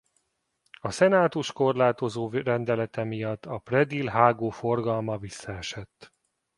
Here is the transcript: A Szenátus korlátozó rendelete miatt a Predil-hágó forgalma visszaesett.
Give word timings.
A 0.79 0.91
Szenátus 0.91 1.51
korlátozó 1.51 2.29
rendelete 2.29 3.03
miatt 3.03 3.45
a 3.45 3.57
Predil-hágó 3.57 4.49
forgalma 4.49 5.17
visszaesett. 5.17 6.13